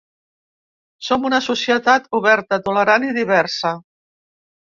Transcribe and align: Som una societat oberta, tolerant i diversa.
Som 1.09 1.27
una 1.29 1.39
societat 1.47 2.09
oberta, 2.21 2.59
tolerant 2.69 3.07
i 3.09 3.13
diversa. 3.21 3.75